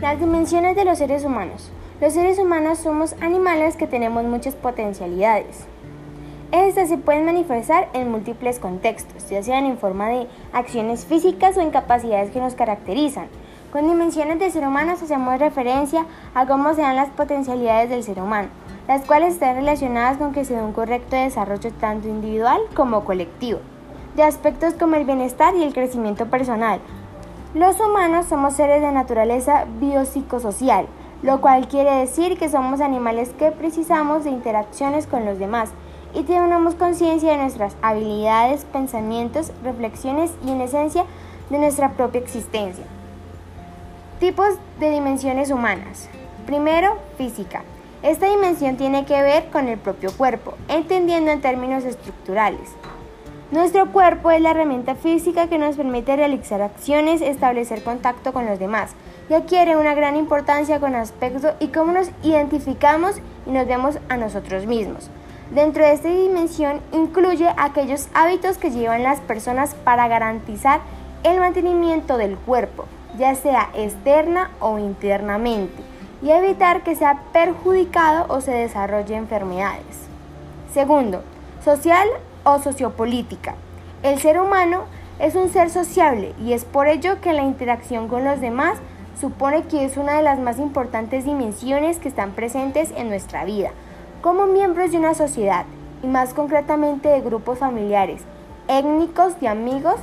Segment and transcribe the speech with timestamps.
[0.00, 1.70] Las dimensiones de los seres humanos.
[2.00, 5.66] Los seres humanos somos animales que tenemos muchas potencialidades.
[6.52, 11.60] Estas se pueden manifestar en múltiples contextos, ya sean en forma de acciones físicas o
[11.60, 13.26] en capacidades que nos caracterizan.
[13.72, 18.20] Con dimensiones de ser humano hacemos referencia a cómo se dan las potencialidades del ser
[18.20, 18.48] humano,
[18.88, 23.60] las cuales están relacionadas con que se dé un correcto desarrollo tanto individual como colectivo,
[24.16, 26.80] de aspectos como el bienestar y el crecimiento personal,
[27.54, 30.86] los humanos somos seres de naturaleza biopsicosocial,
[31.22, 35.70] lo cual quiere decir que somos animales que precisamos de interacciones con los demás
[36.14, 41.04] y tenemos conciencia de nuestras habilidades, pensamientos, reflexiones y en esencia
[41.50, 42.84] de nuestra propia existencia.
[44.20, 46.08] Tipos de dimensiones humanas.
[46.46, 47.62] Primero, física.
[48.02, 52.70] Esta dimensión tiene que ver con el propio cuerpo, entendiendo en términos estructurales.
[53.50, 58.60] Nuestro cuerpo es la herramienta física que nos permite realizar acciones, establecer contacto con los
[58.60, 58.92] demás
[59.28, 63.16] y adquiere una gran importancia con aspecto y cómo nos identificamos
[63.46, 65.10] y nos vemos a nosotros mismos.
[65.52, 70.78] Dentro de esta dimensión incluye aquellos hábitos que llevan las personas para garantizar
[71.24, 72.84] el mantenimiento del cuerpo,
[73.18, 75.82] ya sea externa o internamente,
[76.22, 80.06] y evitar que sea perjudicado o se desarrolle enfermedades.
[80.72, 81.24] Segundo,
[81.64, 82.06] social
[82.44, 83.54] o sociopolítica.
[84.02, 84.84] El ser humano
[85.18, 88.78] es un ser sociable y es por ello que la interacción con los demás
[89.20, 93.70] supone que es una de las más importantes dimensiones que están presentes en nuestra vida.
[94.22, 95.66] Como miembros de una sociedad,
[96.02, 98.22] y más concretamente de grupos familiares,
[98.68, 99.96] étnicos y amigos,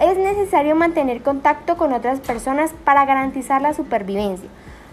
[0.00, 4.48] es necesario mantener contacto con otras personas para garantizar la supervivencia.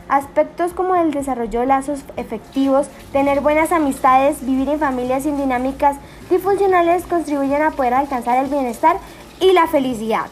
[0.10, 5.98] Aspectos como el desarrollo de lazos efectivos, tener buenas amistades, vivir en familias sin dinámicas
[6.30, 8.98] disfuncionales contribuyen a poder alcanzar el bienestar
[9.40, 10.26] y la felicidad.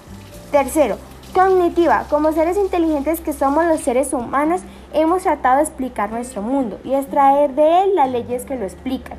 [0.52, 0.98] Tercero,
[1.34, 2.06] cognitiva.
[2.10, 4.62] Como seres inteligentes que somos los seres humanos,
[4.94, 9.17] hemos tratado de explicar nuestro mundo y extraer de él las leyes que lo explican.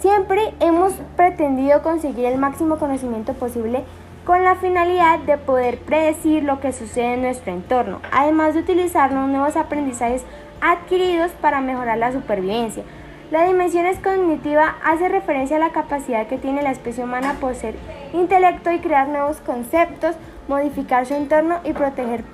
[0.00, 3.84] Siempre hemos pretendido conseguir el máximo conocimiento posible
[4.24, 9.12] con la finalidad de poder predecir lo que sucede en nuestro entorno, además de utilizar
[9.12, 10.24] los nuevos aprendizajes
[10.60, 12.84] adquiridos para mejorar la supervivencia.
[13.32, 17.74] La dimensión cognitiva hace referencia a la capacidad que tiene la especie humana por ser
[18.12, 20.16] intelecto y crear nuevos conceptos,
[20.48, 22.24] modificar su entorno y proteger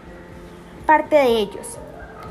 [0.86, 1.78] parte de ellos.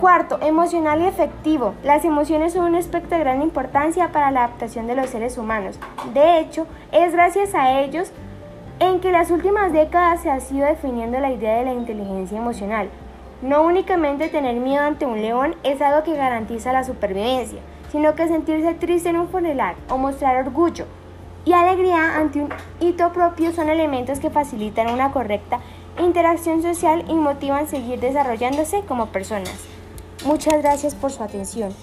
[0.01, 1.75] Cuarto, emocional y efectivo.
[1.81, 5.79] Las emociones son un aspecto de gran importancia para la adaptación de los seres humanos.
[6.13, 8.11] De hecho, es gracias a ellos
[8.81, 12.89] en que las últimas décadas se ha sido definiendo la idea de la inteligencia emocional.
[13.41, 17.61] No únicamente tener miedo ante un león es algo que garantiza la supervivencia,
[17.91, 20.85] sino que sentirse triste en un funeral o mostrar orgullo
[21.47, 22.49] y alegría ante un
[22.81, 25.61] hito propio son elementos que facilitan una correcta
[25.97, 29.55] interacción social y motivan seguir desarrollándose como personas.
[30.25, 31.73] Muchas gracias por su atención.